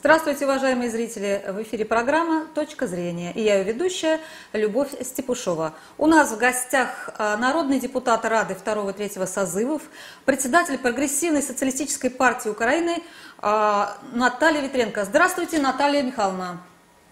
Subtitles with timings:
[0.00, 1.44] Здравствуйте, уважаемые зрители!
[1.46, 4.18] В эфире программа «Точка зрения» и я ее ведущая
[4.54, 5.74] Любовь Степушова.
[5.98, 9.82] У нас в гостях а, народный депутат Рады 2 и 3 созывов,
[10.24, 13.02] председатель Прогрессивной социалистической партии Украины
[13.40, 15.04] а, Наталья Ветренко.
[15.04, 16.62] Здравствуйте, Наталья Михайловна!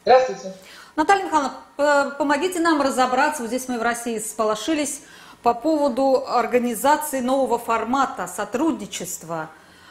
[0.06, 0.54] Здравствуйте!
[0.96, 5.02] Наталья Михайловна, помогите нам разобраться, вот здесь мы в России сполошились,
[5.42, 9.50] по поводу организации нового формата сотрудничества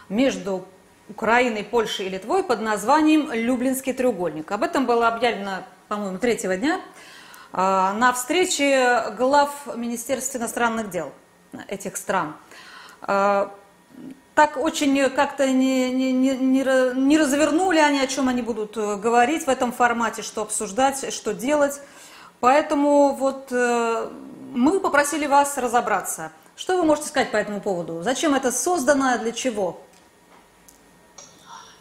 [0.09, 0.65] между
[1.09, 4.51] Украиной, Польшей и Литвой под названием «Люблинский треугольник».
[4.51, 6.81] Об этом было объявлено, по-моему, третьего дня
[7.53, 11.11] а, на встрече глав Министерства иностранных дел
[11.69, 12.35] этих стран.
[13.01, 13.53] А,
[14.35, 19.47] так очень как-то не, не, не, не развернули они, о чем они будут э, говорить
[19.47, 21.81] в этом формате, что обсуждать, что делать.
[22.39, 24.11] Поэтому вот э,
[24.53, 26.31] мы попросили вас разобраться.
[26.55, 28.03] Что вы можете сказать по этому поводу?
[28.03, 29.81] Зачем это создано, для чего?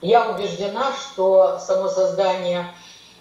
[0.03, 2.67] Я убеждена, что само создание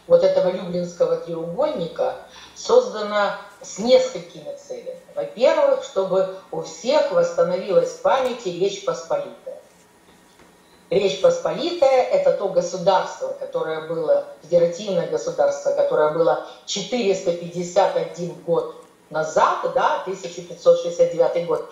[0.08, 2.16] вот этого Люблинского треугольника
[2.54, 5.00] создано с несколькими целями.
[5.16, 9.62] Во-первых, чтобы у всех восстановилась в памяти Речь Посполитая.
[10.90, 18.76] Речь Посполитая– это то государство, которое было, федеративное государство, которое было 451 год
[19.10, 21.72] назад, да, 1569 год,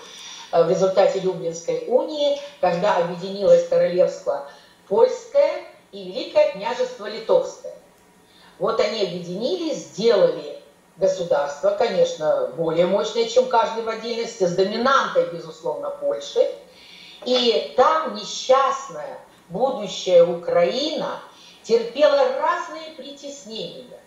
[0.51, 4.47] э, в результате Люблинской унии, когда объединилось королевство
[4.87, 7.75] Польское и Великое княжество Литовское.
[8.59, 10.61] Вот они объединились, сделали
[10.97, 16.47] государство, конечно, более мощное, чем каждый в отдельности, с доминантой, безусловно, Польши.
[17.25, 21.19] И там несчастная будущая Украина
[21.63, 23.99] терпела разные притеснения.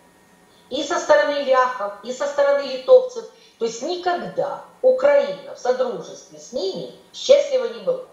[0.69, 3.25] И со стороны ляхов, и со стороны литовцев.
[3.57, 8.05] То есть никогда Украина в содружестве с ними счастлива не была.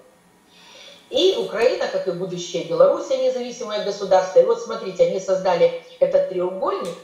[1.15, 4.41] И Украина, как и будущее Белоруссия, независимое государство.
[4.41, 6.97] И вот смотрите, они создали этот треугольник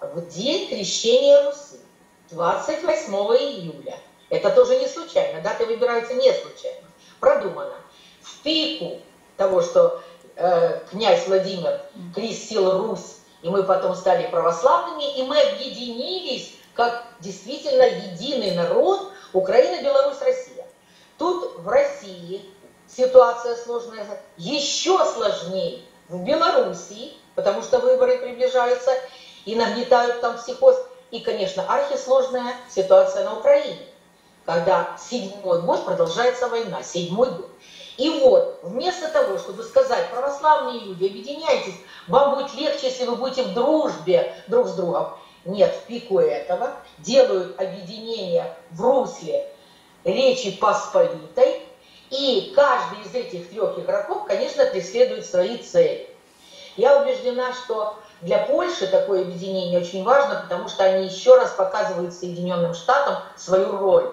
[0.00, 1.78] в день крещения Руси,
[2.32, 3.96] 28 июля.
[4.28, 6.88] Это тоже не случайно, даты выбираются не случайно,
[7.20, 7.76] продумано.
[8.22, 9.00] В пику
[9.36, 10.02] того, что
[10.34, 11.80] э, князь Владимир
[12.12, 19.80] крестил Русь, и мы потом стали православными, и мы объединились как действительно единый народ Украина,
[19.80, 20.66] Беларусь, Россия.
[21.18, 22.42] Тут в России
[22.96, 24.06] ситуация сложная,
[24.36, 28.92] еще сложнее в Белоруссии, потому что выборы приближаются
[29.44, 30.76] и нагнетают там психоз.
[31.10, 33.78] И, конечно, архисложная ситуация на Украине,
[34.44, 37.50] когда седьмой год продолжается война, седьмой год.
[37.96, 41.76] И вот, вместо того, чтобы сказать, православные люди, объединяйтесь,
[42.08, 45.16] вам будет легче, если вы будете в дружбе друг с другом.
[45.44, 49.48] Нет, в пику этого делают объединение в русле
[50.02, 51.62] Речи Посполитой,
[52.10, 56.08] и каждый из этих трех игроков, конечно, преследует свои цели.
[56.76, 62.14] Я убеждена, что для Польши такое объединение очень важно, потому что они еще раз показывают
[62.14, 64.12] Соединенным Штатам свою роль.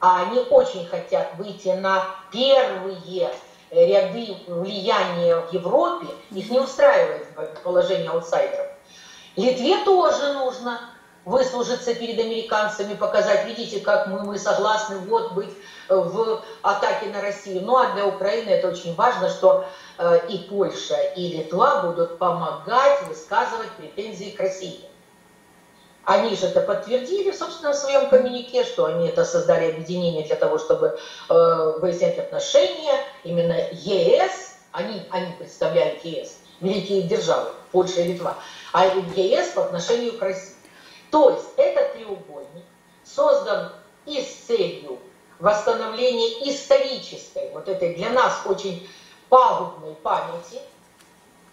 [0.00, 3.30] А они очень хотят выйти на первые
[3.70, 6.06] ряды влияния в Европе.
[6.30, 7.26] Их не устраивает
[7.62, 8.66] положение аутсайдеров.
[9.36, 10.80] Литве тоже нужно
[11.26, 15.50] выслужиться перед американцами, показать, видите, как мы, мы согласны вот быть
[15.88, 17.62] в атаке на Россию.
[17.62, 19.66] Ну а для Украины это очень важно, что
[19.98, 24.80] э, и Польша, и Литва будут помогать высказывать претензии к России.
[26.04, 30.58] Они же это подтвердили, собственно, в своем коммюнике, что они это создали объединение для того,
[30.58, 30.96] чтобы
[31.28, 32.94] э, выяснять отношения.
[33.24, 38.36] Именно ЕС, они, они представляют ЕС, великие державы, Польша и Литва,
[38.72, 40.55] а ЕС по отношению к России.
[41.16, 42.66] То есть этот треугольник
[43.02, 43.72] создан
[44.04, 44.98] и с целью
[45.38, 48.86] восстановления исторической, вот этой для нас очень
[49.30, 50.60] пагубной памяти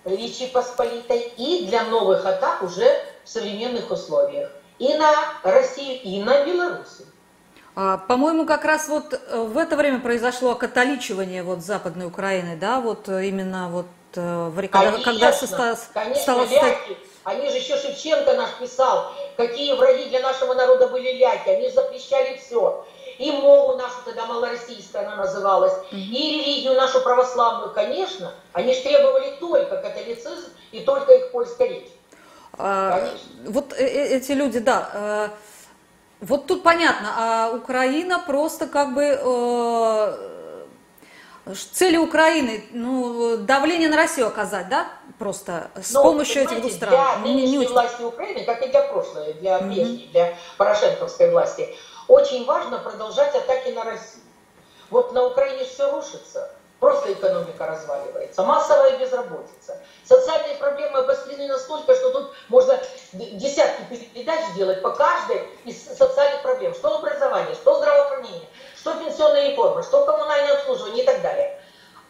[0.03, 2.85] Речи Посполитой и для новых атак уже
[3.23, 4.51] в современных условиях.
[4.79, 5.13] И на
[5.43, 7.07] Россию, и на Белоруссию.
[7.73, 12.81] А, по-моему, как раз вот э, в это время произошло католичивание вот Западной Украины, да,
[12.81, 15.77] вот именно вот э, в когда, когда соста...
[15.93, 16.45] конечно, стало...
[16.47, 21.67] ляки, они же еще Шевченко наш писал, какие враги для нашего народа были ляки, они
[21.67, 22.85] же запрещали все
[23.17, 29.35] и мову нашу, тогда малороссийская она называлась, и религию нашу православную, конечно, они же требовали
[29.39, 31.89] только католицизм и только их польская речь.
[32.53, 33.09] А,
[33.45, 35.29] вот э, э, эти люди, да, э,
[36.21, 39.19] вот тут понятно, а Украина просто как бы
[41.71, 44.87] цели Украины, ну, давление на Россию оказать, да,
[45.19, 46.91] просто с Но, помощью этих двух стран.
[46.91, 50.11] Для нынешней не, власти Украины, как и для прошлой, для прежней, mm-hmm.
[50.11, 51.75] для порошенковской власти,
[52.07, 54.23] очень важно продолжать атаки на Россию.
[54.89, 59.79] Вот на Украине все рушится, просто экономика разваливается, массовая безработица.
[60.03, 62.77] Социальные проблемы обострены настолько, что тут можно
[63.13, 63.83] десятки
[64.13, 66.73] передач сделать по каждой из социальных проблем.
[66.73, 71.59] Что образование, что здравоохранение, что пенсионная реформа, что коммунальное обслуживание и так далее.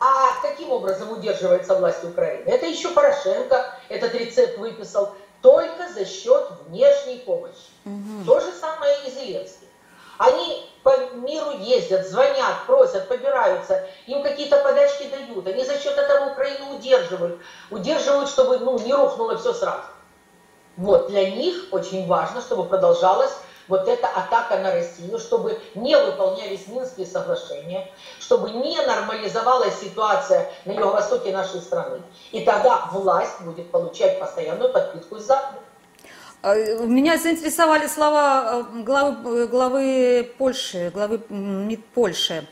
[0.06, 2.50] А каким образом удерживается власть Украины?
[2.50, 7.70] Это еще Порошенко этот рецепт выписал только за счет внешней помощи.
[7.86, 8.26] Угу.
[8.26, 9.70] То же самое и Зеленский.
[10.18, 15.48] Они по миру ездят, звонят, просят, побираются, им какие-то подачки дают.
[15.48, 17.40] Они за счет этого Украину удерживают.
[17.72, 19.84] Удерживают, чтобы ну, не рухнуло все сразу.
[20.76, 23.32] Вот, для них очень важно, чтобы продолжалась
[23.68, 27.90] вот эта атака на Россию, чтобы не выполнялись Минские соглашения,
[28.20, 32.02] чтобы не нормализовалась ситуация на юго-востоке нашей страны.
[32.32, 35.60] И тогда власть будет получать постоянную подпитку из Запада.
[36.44, 42.48] Э, меня заинтересовали слова э, главы, главы Польши, главы МИД Польши.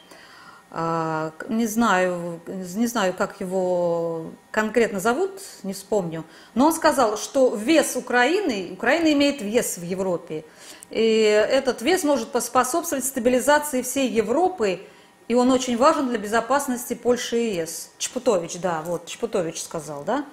[0.73, 6.23] А, не знаю, не знаю, как его конкретно зовут, не вспомню.
[6.55, 10.45] Но он сказал, что вес Украины, Украина имеет вес в Европе.
[10.91, 14.81] И этот вес может поспособствовать стабилизации всей Европы,
[15.29, 17.91] и он очень важен для безопасности Польши и ЕС.
[17.97, 20.25] Чпутович, да, вот, Чпутович сказал, да.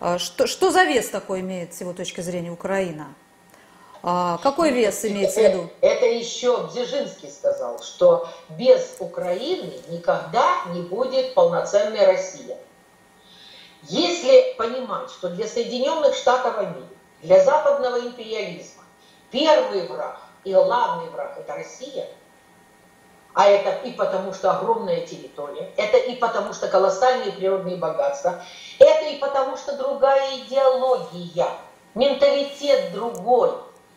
[0.00, 3.14] А что, что за вес такой имеет с его точки зрения Украина?
[4.02, 5.70] А, какой вес имеется в виду?
[5.80, 8.28] Это еще Бзежинский сказал, что
[8.58, 12.56] без Украины никогда не будет полноценной Россия.
[13.84, 18.79] Если понимать, что для Соединенных Штатов Америки, для западного империализма
[19.30, 22.06] первый враг и главный враг– это Россия–
[23.32, 28.42] а это и потому, что огромная территория, это и потому, что колоссальные природные богатства,
[28.78, 31.48] это и потому, что другая идеология,
[31.94, 33.52] менталитет другой,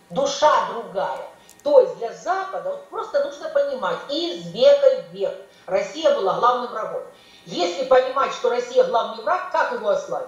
[0.09, 1.27] душа другая.
[1.63, 5.33] То есть для Запада вот просто нужно понимать, из века в век
[5.65, 7.01] Россия была главным врагом.
[7.45, 10.27] Если понимать, что Россия главный враг, как его ослабить?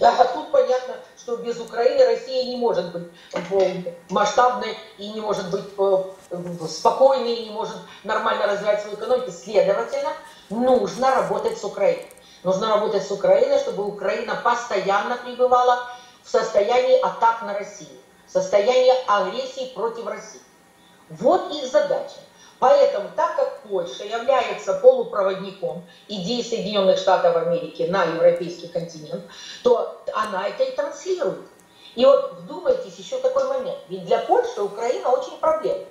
[0.00, 3.08] А тут понятно, что без Украины Россия не может быть
[3.50, 9.30] э, масштабной и не может быть э, спокойной, и не может нормально развивать свою экономику.
[9.30, 10.12] Следовательно,
[10.48, 12.08] нужно работать с Украиной.
[12.42, 15.90] Нужно работать с Украиной, чтобы Украина постоянно пребывала
[16.22, 20.40] в состоянии атак на Россию, в состоянии агрессии против России.
[21.08, 22.16] Вот их задача.
[22.58, 29.24] Поэтому, так как Польша является полупроводником идей Соединенных Штатов Америки на европейский континент,
[29.62, 31.46] то она это и транслирует.
[31.94, 33.78] И вот вдумайтесь, еще такой момент.
[33.88, 35.86] Ведь для Польши Украина очень проблемна.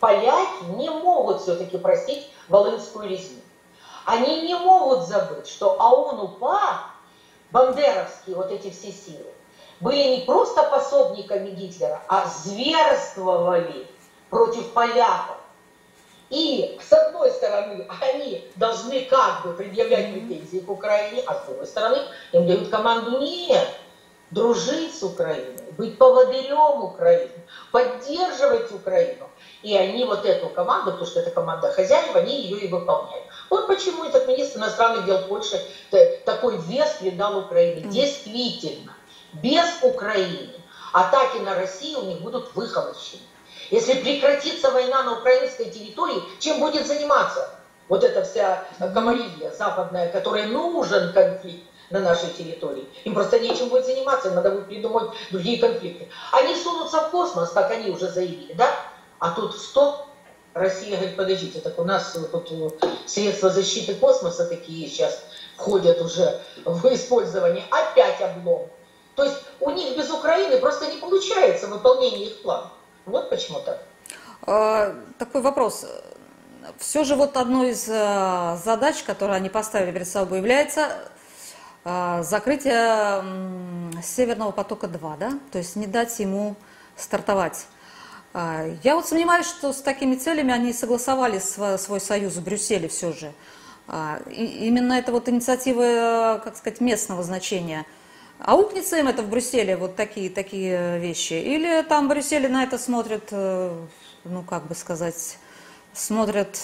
[0.00, 3.40] Поляки не могут все-таки простить Волынскую резню.
[4.04, 6.80] Они не могут забыть, что АОН-УПА,
[7.50, 9.32] бандеровские вот эти все силы,
[9.80, 13.86] были не просто пособниками Гитлера, а зверствовали
[14.30, 15.36] против поляков.
[16.30, 21.66] И, с одной стороны, они должны как бы предъявлять претензии к Украине, а с другой
[21.66, 21.98] стороны,
[22.32, 23.68] им дают команду нет,
[24.32, 27.30] дружить с Украиной, быть поводырем Украины,
[27.70, 29.28] поддерживать Украину.
[29.62, 33.26] И они вот эту команду, потому что это команда хозяев, они ее и выполняют.
[33.48, 35.60] Вот почему этот министр иностранных дел Польши
[36.24, 37.82] такой вес придал Украине.
[37.82, 38.94] Действительно,
[39.34, 40.54] без Украины
[40.92, 43.22] атаки на Россию у них будут выхолощены.
[43.70, 47.50] Если прекратится война на украинской территории, чем будет заниматься
[47.88, 52.88] вот эта вся комарилья западная, которая нужен конфликт на нашей территории.
[53.04, 56.08] Им просто нечем будет заниматься, им надо будет придумать другие конфликты.
[56.32, 58.68] Они сунутся в космос, как они уже заявили, да?
[59.18, 60.06] А тут стоп,
[60.52, 62.50] Россия говорит, подождите, так у нас тут
[63.06, 65.22] средства защиты космоса такие сейчас
[65.56, 67.64] входят уже в использование.
[67.70, 68.68] Опять облом.
[69.14, 72.70] То есть у них без Украины просто не получается выполнение их планов.
[73.06, 73.82] Вот почему так.
[74.42, 75.86] А, такой вопрос.
[76.78, 81.08] Все же вот одной из э, задач, которые они поставили перед собой, является
[81.84, 83.22] э, закрытие
[84.02, 85.32] Северного потока-2, да?
[85.52, 86.56] То есть не дать ему
[86.96, 87.66] стартовать.
[88.34, 93.12] А, я вот сомневаюсь, что с такими целями они согласовали свой союз в Брюсселе все
[93.12, 93.32] же.
[93.86, 97.86] А, и именно это вот инициатива, э, как сказать, местного значения–
[98.38, 101.32] Аукнется им это в Брюсселе, вот такие, такие вещи?
[101.32, 103.86] Или там в Брюсселе на это смотрят, э,
[104.24, 105.38] ну, как бы сказать,
[105.94, 106.58] смотрят,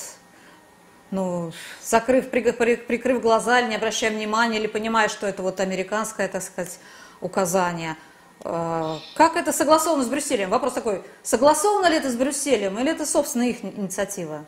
[1.11, 1.52] ну,
[1.83, 6.79] закрыв, прикрыв глаза, не обращая внимания, или понимая, что это вот американское, так сказать,
[7.23, 7.97] указание.
[8.45, 10.50] Э, как это согласовано с Брюсселем?
[10.50, 14.45] Вопрос такой, согласовано ли это с Брюсселем, или это, собственно, их инициатива?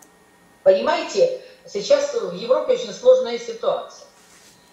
[0.63, 4.07] Понимаете, сейчас в Европе очень сложная ситуация.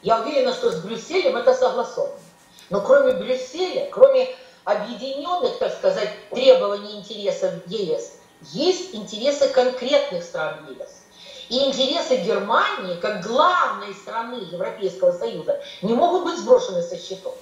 [0.01, 2.20] Я уверена, что с Брюсселем это согласовано.
[2.71, 8.13] Но кроме Брюсселя, кроме объединенных, так сказать, требований интересов ЕС,
[8.53, 11.01] есть интересы конкретных стран ЕС.
[11.49, 17.35] И интересы Германии, как главной страны Европейского Союза, не могут быть сброшены со счетов.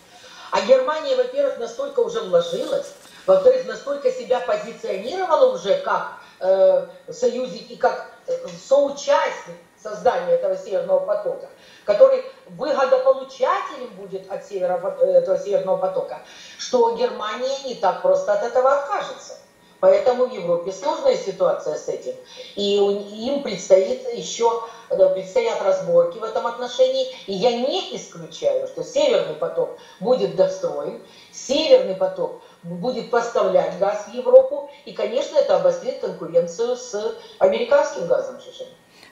[0.50, 2.92] А Германия, во-первых, настолько уже вложилась,
[3.28, 8.36] во-вторых, настолько себя позиционировала уже как э, союзник и как э,
[8.68, 11.48] соучастник создания этого Северного потока,
[11.90, 16.22] который выгодополучателем будет от севера, э, этого Северного потока,
[16.60, 19.40] что Германия не так просто от этого откажется.
[19.80, 22.14] Поэтому в Европе сложная ситуация с этим.
[22.56, 27.08] И им предстоит еще, предстоят разборки в этом отношении.
[27.26, 34.14] И я не исключаю, что Северный поток будет достроен, Северный поток будет поставлять газ в
[34.14, 38.44] Европу, и, конечно, это обострит конкуренцию с американским газом в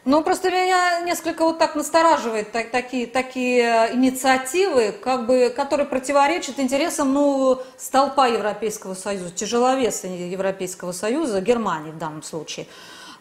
[0.08, 6.60] ну, просто меня несколько вот так настораживает так, такие, такие инициативы, как бы, которые противоречат
[6.60, 12.68] интересам ну, столпа Европейского Союза, тяжеловеса Европейского Союза, Германии в данном случае.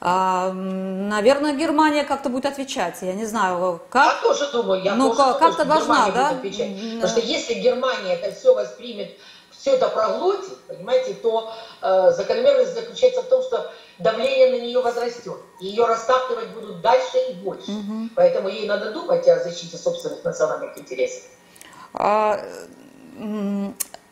[0.01, 2.99] А, наверное, Германия как-то будет отвечать.
[3.01, 4.15] Я не знаю, как.
[4.15, 6.29] Я тоже думаю, я ну, тоже как-то должна, да?
[6.29, 6.71] отвечать.
[6.95, 9.11] Потому что если Германия это все воспримет
[9.67, 11.53] все это проглотит, понимаете, то
[11.83, 15.39] э, закономерность заключается в том, что давление на нее возрастет.
[15.61, 17.71] Ее растаптывать будут дальше и больше.
[17.71, 18.11] Угу.
[18.15, 21.25] Поэтому ей надо думать о защите собственных национальных интересов.
[21.95, 22.41] А,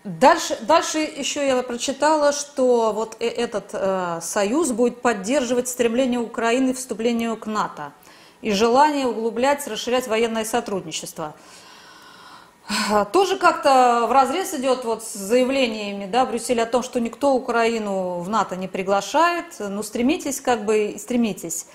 [0.04, 6.72] дальше, дальше еще я прочитала, что вот э, этот э, союз будет поддерживать стремление Украины
[6.72, 7.92] к вступлению к НАТО
[8.40, 11.34] и желание углублять, расширять военное сотрудничество.
[13.12, 18.20] Тоже как-то в разрез идет вот с заявлениями да, Брюсселя о том, что никто Украину
[18.20, 19.46] в НАТО не приглашает.
[19.58, 21.66] Ну, стремитесь, как бы, стремитесь.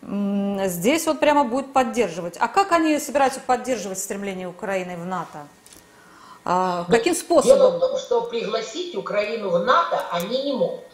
[0.00, 2.36] Здесь вот прямо будет поддерживать.
[2.38, 5.46] А как они собираются поддерживать стремление Украины в НАТО?
[6.44, 7.56] А, каким способом?
[7.58, 10.84] Дело в том, что пригласить Украину в НАТО они не могут.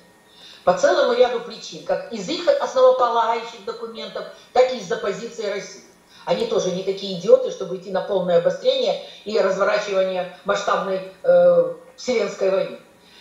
[0.64, 5.82] По целому ряду причин, как из их основополагающих документов, так и из-за позиции России.
[6.24, 12.50] Они тоже не такие идиоты, чтобы идти на полное обострение и разворачивание масштабной э, вселенской
[12.50, 12.78] войны.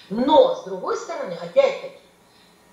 [0.10, 1.98] Но, с другой стороны, опять-таки,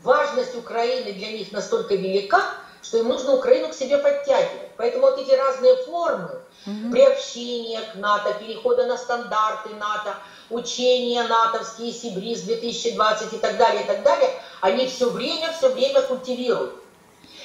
[0.02, 2.42] важность Украины для них настолько велика,
[2.82, 4.70] что им нужно Украину к себе подтягивать.
[4.76, 6.90] Поэтому вот эти разные формы угу.
[6.90, 10.14] приобщения к НАТО, перехода на стандарты НАТО,
[10.48, 16.02] учения натовские, Сибриз 2020 и так далее, и так далее, они все время, все время
[16.02, 16.79] культивируют.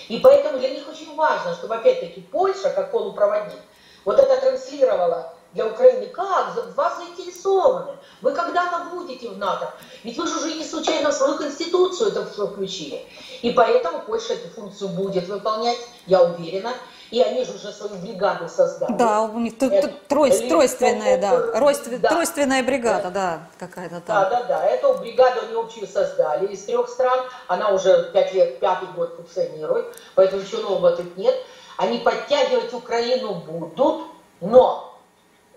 [0.08, 3.60] И поэтому для них очень важно, чтобы опять-таки Польша, как полупроводник,
[4.04, 6.08] вот это транслировала для Украины.
[6.08, 6.54] Как?
[6.76, 7.98] Вас заинтересованы.
[8.22, 9.74] Вы когда-то будете в НАТО.
[10.04, 13.06] Ведь вы же уже не случайно в свою конституцию это все включили.
[13.42, 16.74] И поэтому Польша эту функцию будет выполнять, я уверена.
[17.12, 18.94] И они же уже свою бригаду создали.
[18.94, 24.24] Да, у них это, тройственная, тройственная, да, Ройствен, да, тройственная бригада, да, какая-то там.
[24.24, 28.60] Да, да, да, эту бригаду они общую создали из трех стран, она уже пять лет,
[28.60, 31.36] пятый год функционирует, поэтому ничего нового тут нет.
[31.78, 34.08] Они подтягивать Украину будут,
[34.42, 35.00] но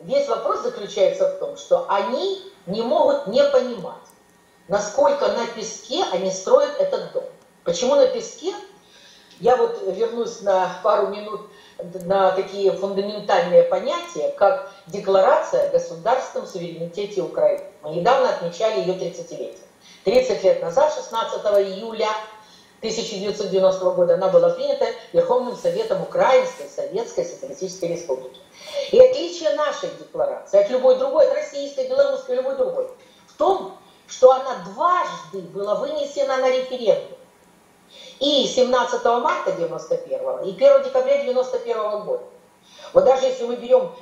[0.01, 3.95] весь вопрос заключается в том, что они не могут не понимать,
[4.69, 7.25] насколько на песке они строят этот дом.
[7.65, 8.55] Почему на песке?
[9.41, 11.43] Я вот вернусь на пару минут
[12.05, 17.65] на такие фундаментальные понятия, как Декларация о государственном суверенитете Украины.
[17.83, 19.59] Мы недавно отмечали ее 30-летие.
[20.05, 22.09] 30 лет назад, 16 июля
[22.79, 28.41] 1990 года, она была принята Верховным Советом Украинской Советской Социалистической Республики.
[28.91, 32.89] И отличие нашей декларации от любой другой, от российской, белорусской, любой другой,
[33.29, 33.77] в том,
[34.09, 37.19] что она дважды была вынесена на референдум.
[38.21, 42.25] И 17 марта 91 и 1 декабря 91 года.
[42.93, 43.93] Вот даже если мы берем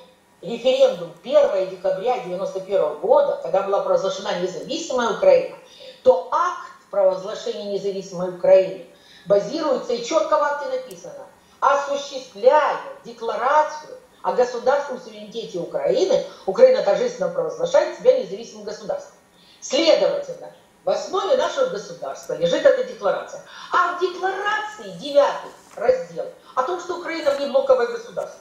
[0.41, 5.57] референдум 1 декабря 91 года, когда была провозглашена независимая Украина,
[6.03, 8.87] то акт провозглашения независимой Украины
[9.27, 11.27] базируется, и четко в акте написано,
[11.61, 19.17] осуществляя декларацию о государственном суверенитете Украины, Украина торжественно провозглашает себя независимым государством.
[19.61, 20.53] Следовательно,
[20.87, 23.43] в основе нашего государства лежит эта декларация.
[23.73, 28.39] А в декларации, девятый раздел, о том, что Украина не блоковое государство.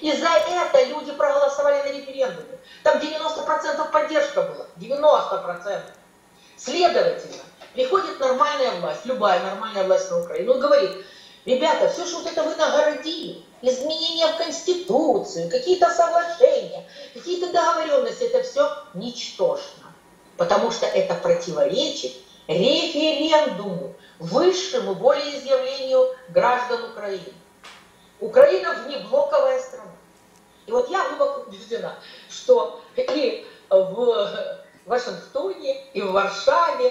[0.00, 2.60] И за это люди проголосовали на референдуме.
[2.84, 4.66] Там 90% поддержка была.
[4.76, 5.80] 90%.
[6.56, 7.42] Следовательно,
[7.74, 11.04] приходит нормальная власть, любая нормальная власть на Украину, и говорит,
[11.44, 18.44] ребята, все, что вот это вы нагородили, изменения в Конституцию, какие-то соглашения, какие-то договоренности, это
[18.44, 19.79] все ничтожно
[20.40, 22.12] потому что это противоречит
[22.48, 27.34] референдуму, высшему волеизъявлению граждан Украины.
[28.20, 29.92] Украина внеблоковая страна.
[30.64, 31.94] И вот я глубоко убеждена,
[32.30, 36.90] что и в Вашингтоне, и в Варшаве,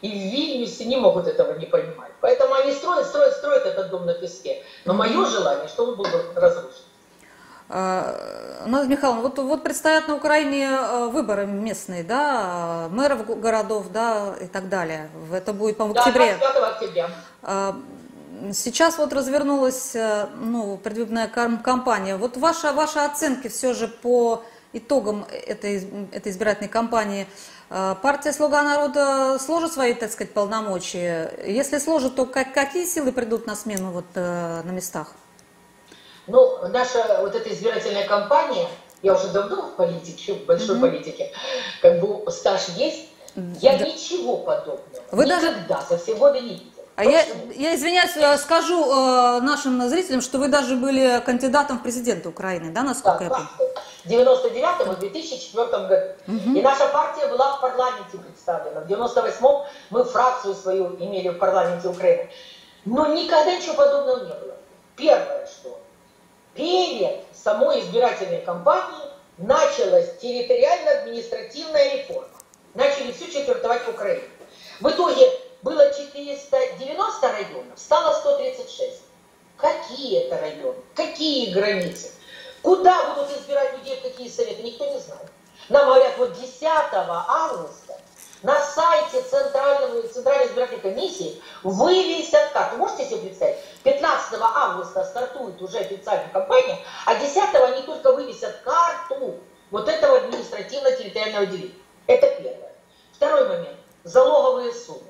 [0.00, 2.12] и в Вильнюсе не могут этого не понимать.
[2.20, 4.62] Поэтому они строят, строят, строят этот дом на песке.
[4.84, 6.83] Но мое желание, чтобы он был разрушен.
[7.76, 14.36] А, Надя Михайловна, вот, вот предстоят на Украине э, выборы местные, да, мэров городов, да,
[14.40, 15.10] и так далее.
[15.32, 16.36] Это будет, по-моему, в октябре.
[16.40, 17.10] Да, 25 октября.
[17.42, 17.76] А,
[18.52, 22.16] сейчас вот развернулась э, ну, предвыборная кампания.
[22.16, 27.26] Вот ваша, ваши оценки все же по итогам этой, этой избирательной кампании.
[27.68, 31.32] Партия «Слуга народа» сложит свои, так сказать, полномочия?
[31.44, 35.14] Если сложит, то как, какие силы придут на смену вот, э, на местах?
[36.26, 38.66] Ну, наша вот эта избирательная кампания,
[39.02, 40.80] я уже давно в политике, в большой mm-hmm.
[40.80, 41.32] политике,
[41.82, 43.08] как бы стаж есть,
[43.60, 43.86] я да.
[43.86, 45.86] ничего подобного Вы никогда даже...
[45.90, 46.70] за все годы не видела.
[46.96, 47.24] А я,
[47.56, 52.70] я, извиняюсь, э, скажу э, нашим зрителям, что вы даже были кандидатом в президенты Украины,
[52.70, 53.48] да, насколько да, я понимаю?
[54.04, 56.12] В 99 и 2004 году.
[56.28, 56.56] Угу.
[56.56, 58.82] И наша партия была в парламенте представлена.
[58.82, 62.30] В 98-м мы фракцию свою имели в парламенте Украины.
[62.84, 64.54] Но никогда ничего подобного не было.
[64.94, 65.80] Первое, что
[66.54, 72.28] перед самой избирательной кампанией началась территориально-административная реформа.
[72.74, 74.28] Начали все четвертовать Украину.
[74.80, 75.30] В итоге
[75.62, 79.02] было 490 районов, стало 136.
[79.56, 80.78] Какие это районы?
[80.94, 82.10] Какие границы?
[82.62, 84.62] Куда будут избирать людей, в какие советы?
[84.62, 85.30] Никто не знает.
[85.68, 87.83] Нам говорят, вот 10 августа
[88.44, 92.76] на сайте Центрального, Центральной избирательной комиссии вывесят карту.
[92.76, 93.56] Можете себе представить?
[93.82, 99.36] 15 августа стартует уже официальная кампания, а 10 они только вывесят карту
[99.70, 101.74] вот этого административно-территориального деления.
[102.06, 102.72] Это первое.
[103.12, 103.78] Второй момент.
[104.04, 105.00] Залоговые суммы.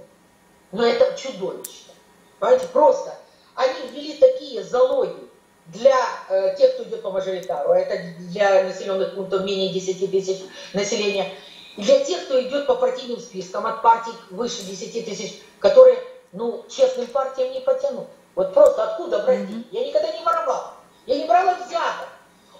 [0.70, 1.92] Но это чудовищно.
[2.38, 3.16] Понимаете, просто
[3.56, 5.28] они ввели такие залоги
[5.66, 5.96] для
[6.28, 10.42] э, тех, кто идет по мажоритару, а это для населенных пунктов менее 10 тысяч
[10.74, 11.32] населения,
[11.76, 15.98] для тех, кто идет по партийным спискам от партий выше 10 тысяч, которые,
[16.32, 18.08] ну, честным партиям не потянут.
[18.34, 19.66] Вот просто откуда брать деньги?
[19.70, 20.74] Я никогда не воровала.
[21.06, 22.08] Я не брала взяток.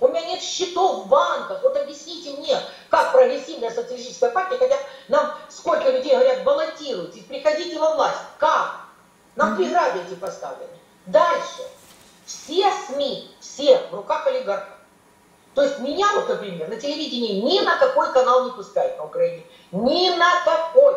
[0.00, 1.62] У меня нет счетов в банках.
[1.62, 4.76] Вот объясните мне, как прогрессивная социалистическая партия, хотя
[5.08, 8.18] нам сколько людей говорят, баллотируйтесь, приходите во власть.
[8.38, 8.80] Как?
[9.36, 10.70] Нам преграды эти поставлены.
[11.06, 11.62] Дальше.
[12.26, 14.74] Все СМИ, все в руках олигархов.
[15.54, 19.44] То есть меня, вот, например, на телевидении ни на какой канал не пускают на Украине.
[19.70, 20.96] Ни на какой.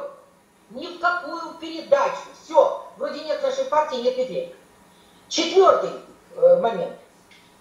[0.72, 2.18] Ни в какую передачу.
[2.44, 2.84] Все.
[2.98, 4.56] Вроде нет нашей партии, нет Петренко.
[5.30, 5.92] Четвертый
[6.36, 6.96] э, момент.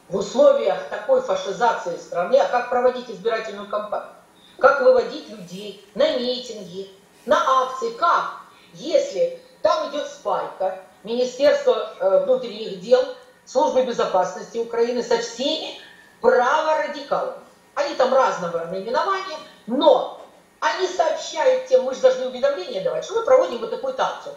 [0.09, 4.13] В условиях такой фашизации страны, а как проводить избирательную кампанию?
[4.59, 6.91] Как выводить людей на митинги,
[7.27, 7.91] на акции?
[7.91, 8.41] Как?
[8.73, 13.05] Если там идет спайка, Министерство э, внутренних дел,
[13.47, 15.79] Службы безопасности Украины со всеми
[16.27, 17.39] праворадикалами.
[17.75, 20.21] Они там разного наименования, но
[20.61, 24.35] они сообщают тем, мы же должны уведомления давать, что мы проводим вот такую акцию.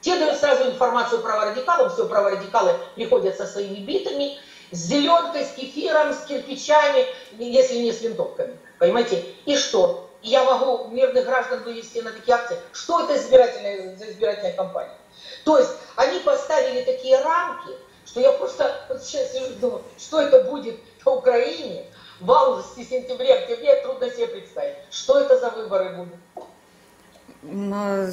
[0.00, 4.38] Те дают сразу информацию праворадикалам, все праворадикалы приходят со своими битами,
[4.70, 7.06] с зеленкой, с кефиром, с кирпичами,
[7.38, 8.58] если не с винтовками.
[8.78, 9.24] Понимаете?
[9.46, 10.10] И что?
[10.22, 12.58] Я могу мирных граждан вывести на такие акции.
[12.72, 14.96] Что это избирательная, за избирательная кампания?
[15.44, 17.70] То есть они поставили такие рамки,
[18.06, 21.84] что я просто вот сейчас сижу думаю, что это будет на Украине
[22.20, 24.76] в августе, сентябре, октябре, трудно себе представить.
[24.90, 26.14] Что это за выборы будут?
[27.44, 28.08] А,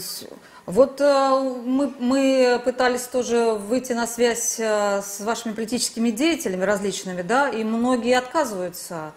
[0.66, 7.22] вот э, мы, мы пытались тоже выйти на связь э, с вашими политическими деятелями различными,
[7.22, 9.12] да, и многие отказываются,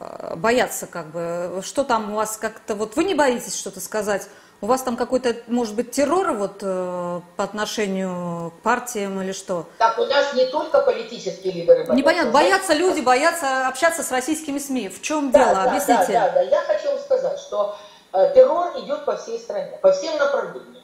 [0.00, 1.60] э, боятся как бы.
[1.62, 4.28] Что там у вас как-то, вот вы не боитесь что-то сказать?
[4.60, 9.66] У вас там какой-то, может быть, террор вот по отношению к партиям или что?
[9.78, 11.94] Так, у нас не только политические лидеры боятся.
[11.94, 14.88] Непонятно, боятся люди, боятся общаться с российскими СМИ.
[14.88, 15.54] В чем да, дело?
[15.54, 16.12] Да, Объясните.
[16.12, 16.40] Да, да, да.
[16.42, 17.76] Я хочу вам сказать, что
[18.12, 20.77] Э, террор идет по всей стране, по всем направлениям.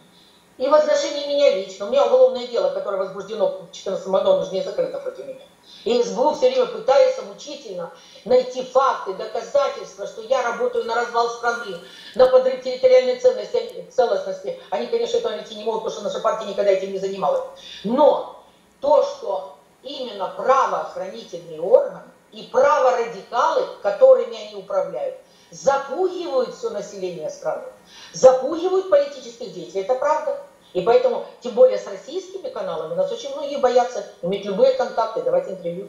[0.57, 4.45] И в отношении меня лично, у меня уголовное дело, которое возбуждено в 14 году, оно
[4.45, 5.41] же не закрыто против меня.
[5.85, 7.91] И СБУ все время пытается мучительно
[8.25, 11.79] найти факты, доказательства, что я работаю на развал страны,
[12.15, 14.61] на подрыв территориальной ценности, целостности.
[14.71, 17.43] Они, конечно, это найти не могут, потому что наша партия никогда этим не занималась.
[17.83, 18.45] Но
[18.81, 25.17] то, что именно правоохранительный орган и праворадикалы, которыми они управляют,
[25.51, 27.67] запугивают все население страны,
[28.13, 30.39] запугивают политических деятелей, это правда.
[30.75, 35.49] И поэтому, тем более с российскими каналами, нас очень многие боятся иметь любые контакты, давать
[35.49, 35.89] интервью.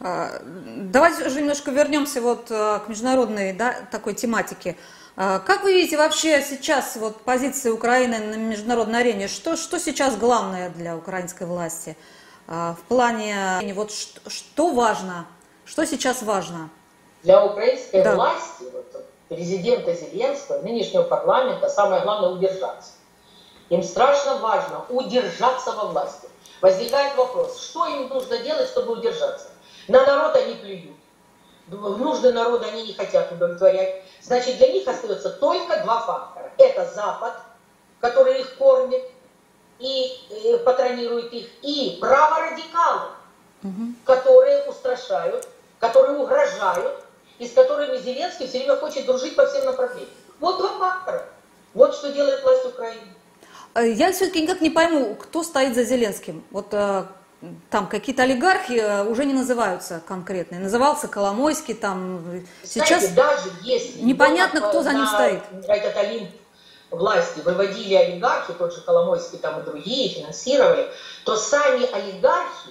[0.00, 4.76] А, давайте уже немножко вернемся вот а, к международной да, такой тематике.
[5.16, 9.28] А, как вы видите вообще сейчас вот позиции Украины на международной арене?
[9.28, 11.96] Что, что сейчас главное для украинской власти
[12.46, 15.26] в плане вот что, что важно,
[15.66, 16.70] что сейчас важно?
[17.22, 18.14] Для украинской да.
[18.14, 18.97] власти, вот,
[19.28, 22.92] президента Зеленского, нынешнего парламента, самое главное удержаться.
[23.68, 26.28] Им страшно важно удержаться во власти.
[26.60, 29.48] Возникает вопрос, что им нужно делать, чтобы удержаться?
[29.86, 30.96] На народ они плюют.
[31.68, 34.02] Нужды народа они не хотят удовлетворять.
[34.22, 36.50] Значит, для них остается только два фактора.
[36.56, 37.34] Это Запад,
[38.00, 39.04] который их кормит
[39.78, 43.10] и э, патронирует их, и праворадикалы,
[43.62, 43.92] угу.
[44.04, 45.46] которые устрашают,
[45.78, 47.04] которые угрожают,
[47.38, 50.10] и с которыми Зеленский все время хочет дружить по всем направлениям.
[50.40, 51.28] Вот два фактора.
[51.74, 53.14] Вот что делает власть Украины.
[53.74, 56.44] Э, я все-таки никак не пойму, кто стоит за Зеленским.
[56.50, 57.04] Вот э,
[57.70, 60.60] там какие-то олигархи э, уже не называются конкретные.
[60.60, 65.42] Назывался Коломойский, там сейчас Знаете, даже если непонятно, кто за ним стоит.
[65.66, 66.30] Этот Олимп
[66.90, 70.88] власти выводили олигархи, тот же Коломойский там и другие, финансировали,
[71.24, 72.70] то сами олигархи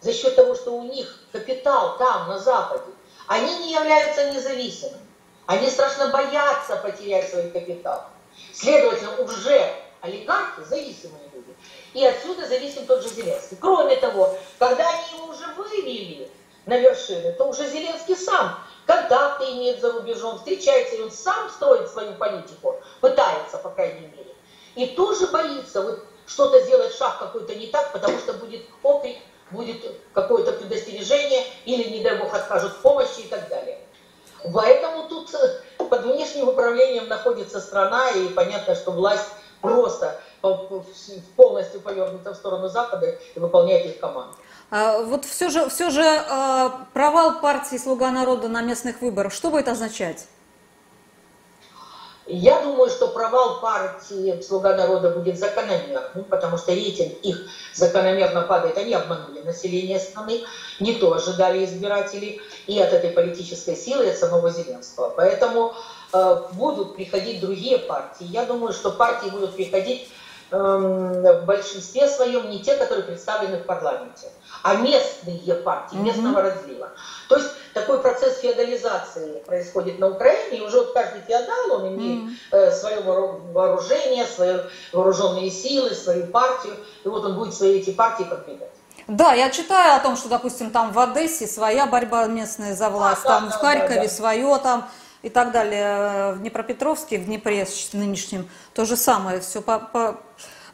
[0.00, 2.90] за счет того, что у них капитал там, на Западе,
[3.32, 4.98] они не являются независимыми.
[5.46, 8.04] Они страшно боятся потерять свой капитал.
[8.52, 11.56] Следовательно, уже олигархи зависимые люди.
[11.94, 13.56] И отсюда зависим тот же Зеленский.
[13.58, 16.30] Кроме того, когда они его уже вывели
[16.66, 21.88] на вершины, то уже Зеленский сам контакты имеет за рубежом, встречается, и он сам строит
[21.88, 24.34] свою политику, пытается, по крайней мере.
[24.74, 29.18] И тоже боится вот что-то сделать, шаг какой-то не так, потому что будет окрик,
[29.52, 33.78] будет какое-то предостережение, или, не дай бог, откажут помощи и так далее.
[34.52, 39.28] Поэтому тут э, под внешним управлением находится страна, и понятно, что власть
[39.60, 40.20] просто
[41.36, 44.36] полностью повернута в сторону Запада и выполняет их команду.
[44.70, 49.50] А, вот все же, все же а, провал партии «Слуга народа» на местных выборах, что
[49.50, 50.26] будет означать?
[52.34, 57.38] Я думаю, что провал партии «Слуга народа» будет закономерным, потому что рейтинг их
[57.74, 58.78] закономерно падает.
[58.78, 60.40] Они обманули население страны,
[60.80, 65.10] не то ожидали избиратели и от этой политической силы, и от самого Зеленского.
[65.10, 65.74] Поэтому
[66.14, 68.24] э, будут приходить другие партии.
[68.24, 70.08] Я думаю, что партии будут приходить
[70.52, 74.28] в большинстве своем не те, которые представлены в парламенте
[74.62, 76.42] а местные партии, местного mm-hmm.
[76.42, 76.88] разлива.
[77.28, 82.38] То есть такой процесс феодализации происходит на Украине, и уже вот каждый феодал, он имеет
[82.52, 82.72] mm-hmm.
[82.72, 84.58] свое вооружение, свои
[84.92, 88.70] вооруженные силы, свою партию, и вот он будет свои эти партии продвигать.
[89.08, 93.22] Да, я читаю о том, что, допустим, там в Одессе своя борьба местная за власть,
[93.24, 94.08] а, там да, в Харькове да, да.
[94.08, 94.88] свое там
[95.22, 100.20] и так далее, в Днепропетровске, в Днепре нынешнем то же самое, все по, по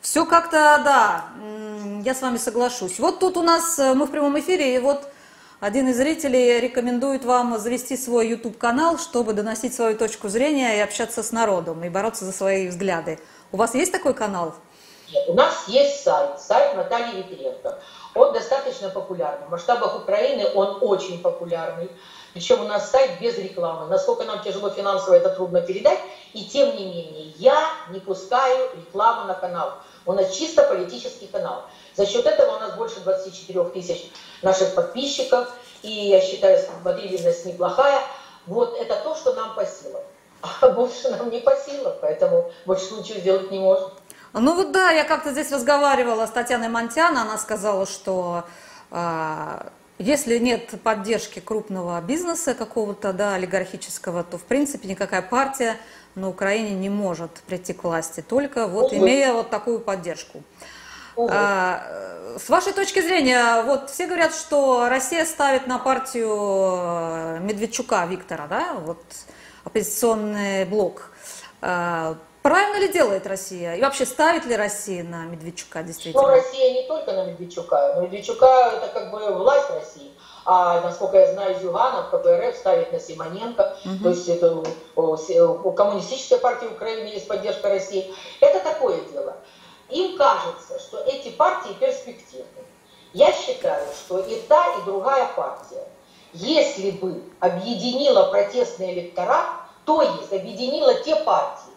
[0.01, 1.25] все как-то, да,
[2.05, 2.99] я с вами соглашусь.
[2.99, 5.09] Вот тут у нас, э, мы в прямом эфире, и вот
[5.61, 11.23] один из зрителей рекомендует вам завести свой YouTube-канал, чтобы доносить свою точку зрения и общаться
[11.23, 13.19] с народом, и бороться за свои взгляды.
[13.51, 14.55] У вас есть такой канал?
[15.13, 17.81] Нет, у нас есть сайт, сайт Натальи Ветренко.
[18.15, 19.47] Он достаточно популярный.
[19.47, 21.91] В масштабах Украины он очень популярный.
[22.35, 23.87] Причем у нас сайт без рекламы.
[23.87, 25.99] Насколько нам тяжело финансово, это трудно передать.
[26.35, 29.75] И тем не менее, я не пускаю рекламу на канал.
[30.05, 31.65] У нас чисто политический канал.
[31.97, 34.11] За счет этого у нас больше 24 тысяч
[34.43, 35.49] наших подписчиков.
[35.83, 38.03] И я считаю, смотрибельность неплохая.
[38.47, 40.03] Вот это то, что нам по силам.
[40.61, 43.91] А больше нам не по силам, поэтому больше случаев сделать не можем.
[44.33, 48.45] Ну вот да, я как-то здесь разговаривала с Татьяной Монтян, она сказала, что
[48.91, 55.77] э, если нет поддержки крупного бизнеса какого-то, да, олигархического, то в принципе никакая партия
[56.15, 58.97] на Украине не может прийти к власти, только вот Увы.
[58.99, 60.43] имея вот такую поддержку.
[61.17, 61.83] А,
[62.39, 68.47] с вашей точки зрения, вот все говорят, что Россия ставит на партию э, Медведчука Виктора,
[68.47, 69.03] да, вот
[69.65, 71.11] оппозиционный блок.
[71.61, 73.75] А, правильно ли делает Россия?
[73.75, 76.23] И вообще ставит ли Россия на Медведчука действительно?
[76.23, 77.99] Ну, Россия не только на Медведчука.
[78.01, 80.13] Медведчука это как бы власть России.
[80.45, 84.03] А насколько я знаю, Зюганов, КПРФ ставит на Симоненко, угу.
[84.03, 84.63] то есть это
[84.97, 88.15] у Коммунистической партии Украины есть поддержка России.
[88.41, 89.37] Это такое дело.
[89.91, 92.47] Им кажется, что эти партии перспективны.
[93.13, 95.87] Я считаю, что и та, и другая партия,
[96.33, 99.47] если бы объединила протестный электорат,
[99.85, 101.68] то есть объединила те партии,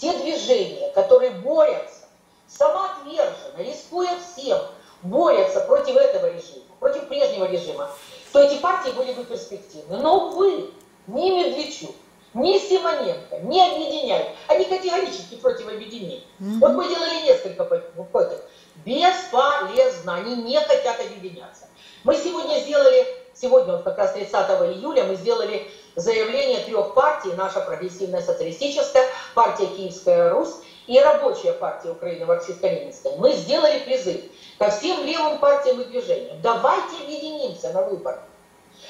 [0.00, 2.08] те движения, которые борются
[2.48, 4.58] самоотверженно, рискуя всем,
[5.02, 7.90] борются против этого режима, против прежнего режима,
[8.32, 9.98] то эти партии были бы перспективны.
[9.98, 10.70] Но, увы,
[11.06, 11.94] ни Медведчук,
[12.34, 14.28] ни Симоненко не объединяют.
[14.48, 16.22] Они категорически против объединения.
[16.40, 16.58] Mm-hmm.
[16.60, 18.44] Вот мы делали несколько попыток.
[18.84, 20.14] Бесполезно.
[20.14, 21.66] Они не хотят объединяться.
[22.04, 24.32] Мы сегодня сделали, сегодня вот как раз 30
[24.76, 30.54] июля, мы сделали заявление трех партий, наша прогрессивная социалистическая, партия Киевская Русь
[30.86, 33.16] и рабочая партия Украины марксистско-ленинская.
[33.16, 34.20] Мы сделали призыв
[34.58, 36.40] ко всем левым партиям и движениям.
[36.42, 38.20] Давайте объединимся на выборах.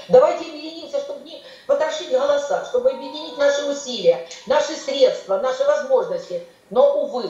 [0.09, 6.47] Давайте объединимся, чтобы не потрошить голоса, чтобы объединить наши усилия, наши средства, наши возможности.
[6.71, 7.29] Но, увы,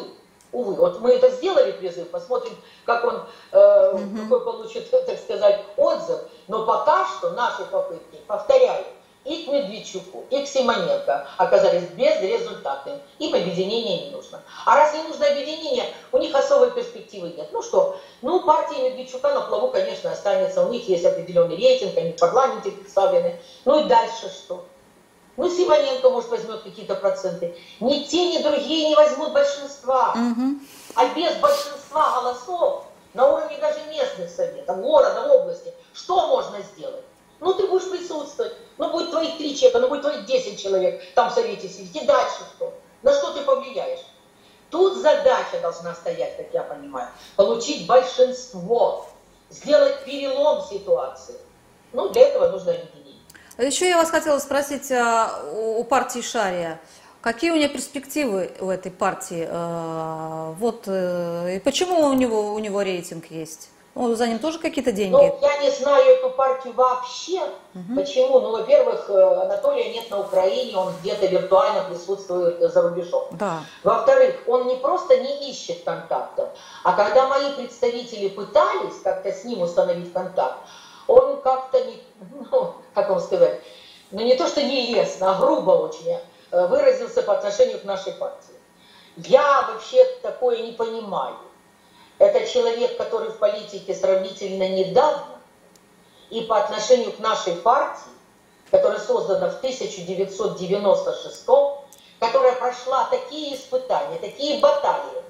[0.53, 6.21] Увы, вот мы это сделали призыв, посмотрим, как он, э, какой получит, так сказать, отзыв.
[6.49, 8.85] Но пока что наши попытки, повторяю,
[9.25, 13.01] и к Медведчуку, и к Симоненко оказались безрезультатными.
[13.19, 14.41] Им объединение не нужно.
[14.65, 17.49] А раз не нужно объединение, у них особой перспективы нет.
[17.53, 20.65] Ну что, ну партия Медведчука на плаву, конечно, останется.
[20.65, 23.39] У них есть определенный рейтинг, они в парламенте представлены.
[23.65, 24.65] Ну и дальше что?
[25.37, 27.57] Ну, Симоненко, может, возьмет какие-то проценты.
[27.81, 30.11] Ни те, ни другие не возьмут большинства.
[30.11, 30.59] Угу.
[30.97, 37.05] А без большинства голосов на уровне даже местных советов, города, области, что можно сделать?
[37.41, 38.53] Ну, ты будешь присутствовать.
[38.79, 42.03] Ну, будет твоих три человека, ну, будет твоих десять человек там в совете сидеть.
[42.03, 42.73] И дальше что?
[43.03, 44.01] На что ты повлияешь?
[44.71, 47.09] Тут задача должна стоять, как я понимаю.
[47.37, 49.07] Получить большинство.
[49.49, 51.35] Сделать перелом ситуации.
[51.93, 53.21] Ну, для этого нужно объединение.
[53.59, 56.81] Еще я вас хотела спросить а, у партии Шария.
[57.21, 59.47] Какие у нее перспективы у этой партии?
[59.51, 63.71] А, вот, э, и почему у него, у него рейтинг есть?
[63.95, 65.13] Ну, за ним тоже какие-то деньги?
[65.13, 67.41] Ну, я не знаю эту партию вообще.
[67.75, 67.97] Угу.
[67.97, 68.41] Почему?
[68.41, 73.27] Ну, во-первых, э, Анатолия нет на Украине, он где-то виртуально присутствует за рубежом.
[73.33, 73.65] Да.
[73.83, 76.51] Во-вторых, он не просто не ищет контактов,
[76.85, 80.59] а когда мои представители пытались как-то с ним установить контакт,
[81.09, 82.01] он как-то не,
[82.53, 83.61] ну, как вам сказать,
[84.13, 86.17] ну не то что нелестно, а грубо очень
[86.53, 88.55] э, выразился по отношению к нашей партии.
[89.17, 91.35] Я вообще такое не понимаю.
[92.21, 95.41] Это человек, который в политике сравнительно недавно,
[96.29, 98.13] и по отношению к нашей партии,
[98.71, 101.47] которая создана в 1996
[102.21, 105.23] которая прошла такие испытания, такие баталии,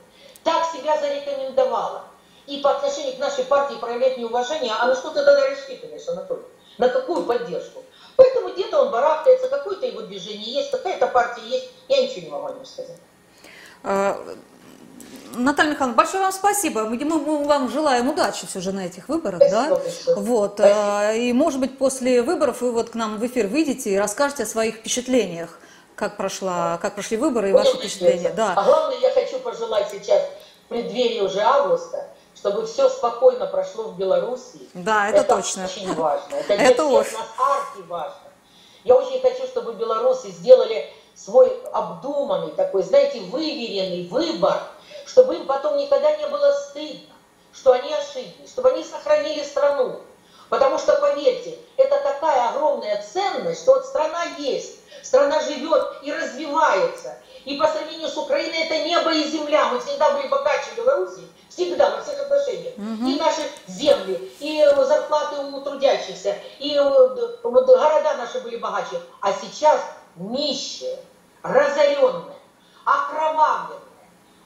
[0.42, 2.06] так себя зарекомендовала,
[2.48, 6.42] и по отношению к нашей партии проявлять неуважение, а на что ты тогда рассчитываешь, Анатолий?
[6.78, 7.84] На какую поддержку?
[8.16, 12.48] Поэтому где-то он барахтается, какое-то его движение есть, какая-то партия есть, я ничего не могу
[12.54, 12.98] нем сказать.
[15.34, 16.84] Наталья Михайловна, большое вам спасибо.
[16.84, 19.40] Мы, мы вам желаем удачи все же на этих выборах.
[19.40, 20.20] Спасибо, да?
[20.20, 20.54] Вот.
[20.54, 21.14] Спасибо.
[21.14, 24.46] И, может быть, после выборов вы вот к нам в эфир выйдете и расскажете о
[24.46, 25.58] своих впечатлениях,
[25.94, 28.30] как, прошла, как прошли выборы и ваши впечатления.
[28.30, 28.54] Да.
[28.56, 30.22] А главное, я хочу пожелать сейчас,
[30.66, 34.68] в преддверии уже августа, чтобы все спокойно прошло в Беларуси.
[34.74, 35.64] Да, это, это точно.
[35.64, 36.34] очень важно.
[36.34, 38.16] Это для это всех нас арки важно.
[38.82, 44.60] Я очень хочу, чтобы белорусы сделали свой обдуманный, такой, знаете, выверенный выбор–
[45.10, 47.14] чтобы им потом никогда не было стыдно,
[47.52, 50.00] что они ошиблись, чтобы они сохранили страну.
[50.48, 57.18] Потому что, поверьте, это такая огромная ценность, что вот страна есть, страна живет и развивается.
[57.44, 59.66] И по сравнению с Украиной это небо и земля.
[59.66, 62.74] Мы всегда были богаче Беларуси, всегда, во всех отношениях.
[62.76, 63.08] Угу.
[63.08, 69.00] И наши земли, и зарплаты у трудящихся, и города наши были богаче.
[69.20, 69.80] А сейчас
[70.16, 70.98] нищие,
[71.42, 72.36] разоренные,
[72.84, 73.79] окровавленные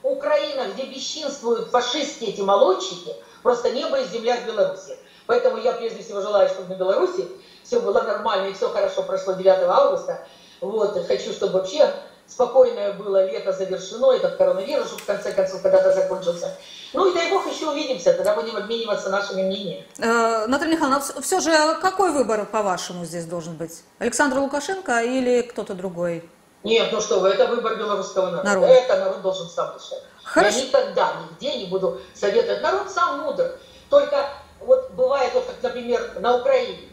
[0.05, 4.97] Украина, где бесчинствуют фашистские эти молодчики, просто небо и земля в Беларуси.
[5.25, 7.27] Поэтому я прежде всего желаю, чтобы на Беларуси
[7.63, 10.27] все было нормально и все хорошо прошло 9 августа.
[10.61, 11.91] Вот, хочу, чтобы вообще
[12.27, 16.55] спокойное было лето завершено, этот коронавирус в конце концов когда-то закончился.
[16.93, 19.85] Ну и дай бог еще увидимся, тогда будем обмениваться нашими мнениями.
[19.97, 23.83] Э, Наталья Михайловна, все же какой выбор, по-вашему, здесь должен быть?
[23.99, 26.29] Александр Лукашенко или кто-то другой?
[26.65, 28.49] Нет, ну что вы, это выбор белорусского народа.
[28.49, 28.67] народа.
[28.67, 30.03] Это народ должен сам решать.
[30.23, 30.57] Хорошо.
[30.57, 32.63] Я никогда, нигде не буду советовать.
[32.63, 33.51] Народ сам мудр.
[33.89, 34.27] Только
[34.61, 36.89] вот бывает, вот как, например, на Украине,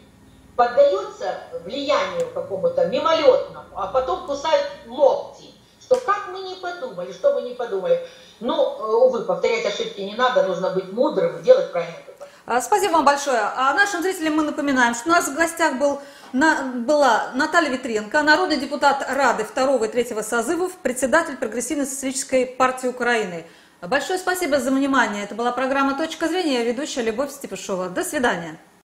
[0.55, 5.45] поддается влиянию какому-то мимолетному, а потом кусает локти,
[5.81, 8.07] что как мы не подумали, что мы не подумали.
[8.39, 11.97] Ну, э, увы, повторять ошибки не надо, нужно быть мудрым, делать правильно.
[12.45, 13.39] А, спасибо вам большое.
[13.39, 16.01] А нашим зрителям мы напоминаем, что у нас в гостях был,
[16.33, 22.87] на, была Наталья Витренко, народный депутат Рады второго и третьего созывов, председатель Прогрессивной социалистической партии
[22.87, 23.45] Украины.
[23.81, 25.23] Большое спасибо за внимание.
[25.23, 27.89] Это была программа «Точка зрения», ведущая Любовь Степешова.
[27.89, 28.57] До свидания.